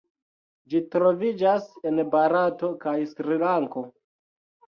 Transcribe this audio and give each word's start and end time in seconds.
Ĝi 0.73 0.79
troviĝas 0.93 1.67
en 1.89 2.01
Barato 2.15 2.71
kaj 2.85 2.93
Srilanko. 3.13 3.85